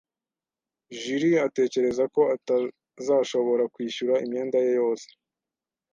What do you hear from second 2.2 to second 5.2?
atazashobora kwishyura imyenda ye yose